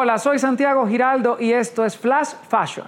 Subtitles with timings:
[0.00, 2.86] Hola, soy Santiago Giraldo y esto es Flash Fashion.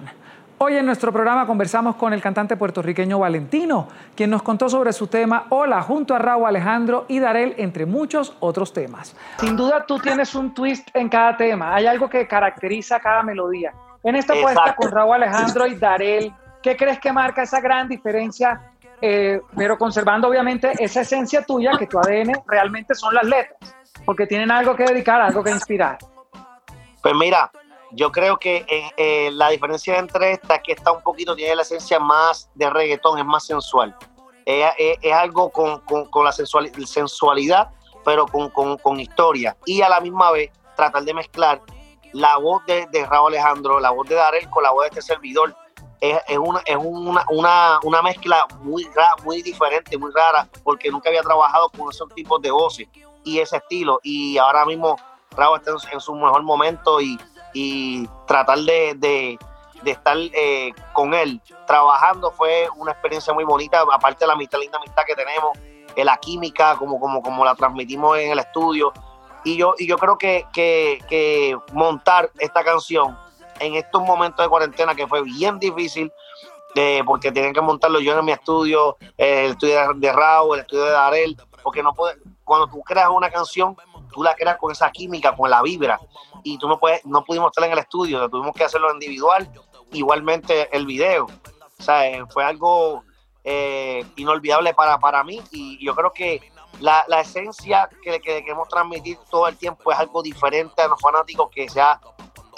[0.59, 5.09] Hoy en nuestro programa conversamos con el cantante puertorriqueño Valentino, quien nos contó sobre su
[5.09, 9.17] tema Hola junto a Raúl Alejandro y Darel, entre muchos otros temas.
[9.39, 13.75] Sin duda tú tienes un twist en cada tema, hay algo que caracteriza cada melodía.
[14.05, 16.33] En esta puesta con Raúl Alejandro y Darel,
[16.63, 18.71] ¿qué crees que marca esa gran diferencia,
[19.03, 23.75] eh, pero conservando obviamente esa esencia tuya, que tu ADN realmente son las letras,
[24.05, 25.99] porque tienen algo que dedicar, algo que inspirar?
[27.03, 27.51] Pues mira,
[27.93, 31.55] yo creo que eh, eh, la diferencia entre esta es que esta un poquito tiene
[31.57, 33.97] la esencia más de reggaetón, es más sensual.
[34.47, 35.83] es algo con,
[36.25, 37.71] la sensualidad,
[38.05, 39.57] pero con, historia.
[39.65, 41.61] Y a la misma vez tratar de mezclar
[42.13, 45.55] la voz de, Raúl Alejandro, la voz de Darel con la voz de este servidor.
[46.01, 48.89] Es, una, es una, una, mezcla muy,
[49.23, 52.89] muy diferente, muy rara, porque nunca había trabajado con esos tipos de voces
[53.23, 54.01] y ese estilo.
[54.03, 54.97] Y ahora mismo
[55.37, 57.19] Raúl está en, su mejor momento y,
[58.27, 59.39] tratar de,
[59.85, 64.79] estar eh, con él trabajando fue una experiencia muy bonita, aparte de la amistad, linda
[64.79, 65.57] amistad que tenemos,
[65.97, 68.93] eh, la química, como, como, como la transmitimos en el estudio.
[69.45, 73.17] Y yo, y yo creo que, que, montar esta canción
[73.59, 76.13] en estos momentos de cuarentena que fue bien difícil,
[76.75, 80.85] eh, porque tienen que montarlo yo en mi estudio, el estudio de Raúl, el estudio
[80.85, 83.77] de Darel, porque no puede, cuando tú creas una canción,
[84.13, 86.01] tú la creas con esa química, con la vibra,
[86.43, 89.51] y tú no puedes, no pudimos estar en el estudio, tuvimos que hacerlo individual,
[89.93, 91.27] igualmente el video.
[91.27, 93.05] O sea, eh, fue algo
[93.45, 96.41] eh, inolvidable para, para mí y yo creo que
[96.81, 101.69] la, esencia que, queremos transmitir todo el tiempo es algo diferente a los fanáticos que
[101.69, 102.01] se ha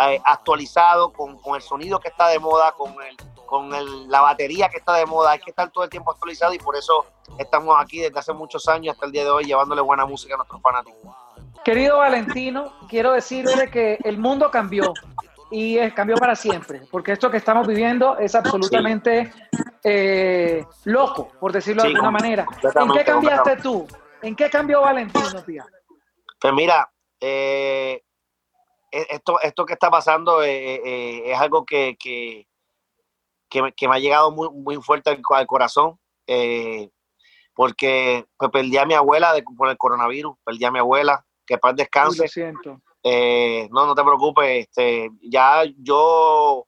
[0.01, 3.17] eh, actualizado con, con, el sonido que está de moda, con, el,
[3.47, 6.53] con el, la batería que está de moda, hay que estar todo el tiempo actualizado
[6.53, 7.07] y por eso
[7.39, 10.39] estamos aquí desde hace muchos años hasta el día de hoy llevándole buena música a
[10.39, 11.15] nuestros fanáticos.
[11.65, 14.93] Querido Valentino, quiero decirle que el mundo cambió
[15.51, 19.31] y cambió para siempre, porque esto que estamos viviendo es absolutamente
[19.85, 22.47] eh, loco, por decirlo de alguna manera.
[22.75, 23.87] ¿En qué cambiaste tú?
[24.23, 25.67] ¿En qué cambió Valentino, tía?
[26.41, 28.03] Pues mira, eh,
[28.91, 32.47] e, esto, esto que está pasando eh, es algo que, que,
[33.61, 35.99] me ha llegado muy, muy fuerte al, corazón,
[37.55, 41.75] porque pues, perdí a mi abuela por el coronavirus, perdí a mi abuela, que paz
[41.77, 42.27] descanse.
[43.05, 46.67] Eh, no, no te preocupes, este, ya yo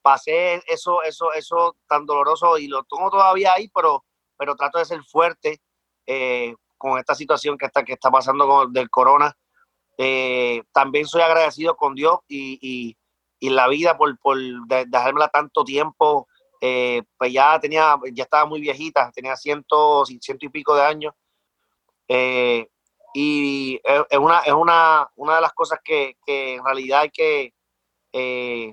[0.00, 4.04] pasé eso, eso, eso tan doloroso y lo tengo todavía ahí, pero,
[4.36, 5.60] pero trato de ser fuerte
[6.06, 9.36] eh, con esta situación que está, que está pasando con, del corona.
[9.96, 12.96] Eh, también soy agradecido con Dios y,
[13.40, 16.28] la vida por, por dejármela tanto tiempo.
[16.60, 21.14] pues ya tenía, ya estaba muy viejita, tenía ciento, ciento y pico de años.
[23.20, 27.52] Y es una, es una, una de las cosas que, en realidad hay que
[28.12, 28.72] eh,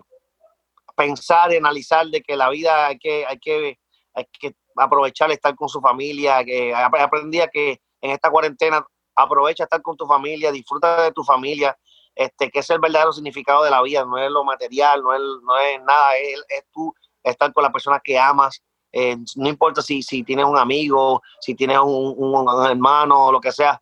[0.96, 3.80] pensar y analizar de que la vida hay que, hay que,
[4.14, 6.46] hay que aprovechar estar con su familia.
[6.46, 8.86] Que aprendí a que en esta cuarentena
[9.16, 11.76] aprovecha estar con tu familia, disfruta de tu familia,
[12.14, 15.22] este, que es el verdadero significado de la vida, no es lo material, no es,
[15.42, 18.62] no es nada, es, es tú estar con la persona que amas.
[18.92, 23.42] Eh, no importa si, si tienes un amigo, si tienes un, un hermano o lo
[23.42, 23.82] que sea,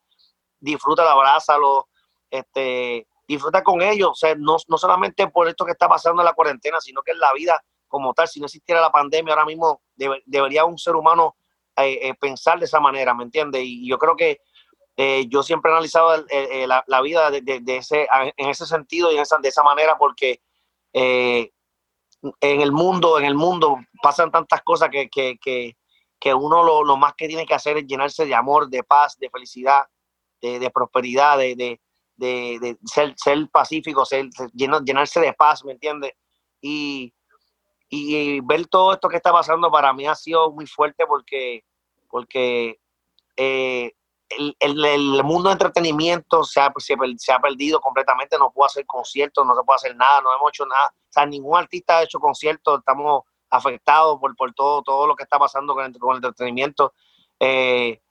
[0.63, 1.89] disfruta, abrázalo,
[2.29, 6.25] este, disfruta con ellos, o sea, no, no solamente por esto que está pasando en
[6.25, 9.45] la cuarentena, sino que en la vida como tal, si no existiera la pandemia, ahora
[9.45, 9.81] mismo
[10.25, 11.35] debería un ser humano
[11.77, 13.61] eh, eh, pensar de esa manera, ¿me entiendes?
[13.63, 14.39] Y, yo creo que
[14.97, 16.25] eh, yo siempre he analizado
[16.87, 18.07] la, vida de, ese,
[18.37, 20.41] en ese sentido y en esa, de esa manera porque
[20.93, 21.51] en
[22.39, 25.77] el mundo, en el mundo pasan tantas cosas que, que, que,
[26.19, 29.17] que uno lo, lo, más que tiene que hacer es llenarse de amor, de paz,
[29.19, 29.83] de felicidad,
[30.43, 31.79] de, prosperidad, de,
[32.85, 36.13] ser, ser, pacífico, ser, llenarse de paz, ¿me entiendes?
[36.61, 37.13] Y,
[38.43, 41.63] ver todo esto que está pasando para mí ha sido muy fuerte porque,
[42.09, 42.79] porque
[43.37, 43.91] eh,
[44.59, 49.55] el, mundo de entretenimiento se ha, se, ha perdido completamente, no puedo hacer conciertos, no
[49.55, 52.79] se puede hacer nada, no hemos hecho nada, o sea, ningún artista ha hecho conciertos,
[52.79, 56.93] estamos afectados por, por todo, todo lo que está pasando con el, con el entretenimiento.
[57.39, 58.01] Eh,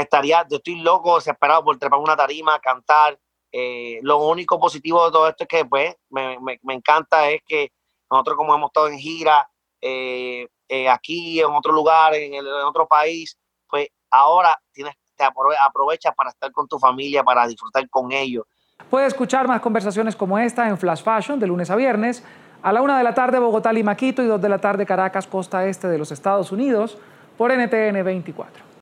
[0.00, 3.18] estaría, yo estoy loco, desesperado por trepar una tarima, cantar.
[3.52, 6.36] Eh, lo único positivo de todo esto es que pues me,
[6.68, 7.70] encanta es que
[8.10, 9.48] nosotros como hemos estado en gira,
[9.80, 13.38] eh, eh, aquí, en otro lugar, en, el, otro país,
[13.68, 18.44] pues ahora tienes, te aprovechas para estar con tu familia, para disfrutar con ellos.
[18.90, 22.24] Puede escuchar más conversaciones como esta en Flash Fashion de lunes a viernes,
[22.62, 25.28] a la una de la tarde Bogotá, Lima, Quito y dos de la tarde Caracas,
[25.28, 26.98] costa este de los Estados Unidos,
[27.36, 28.73] por NTN 24.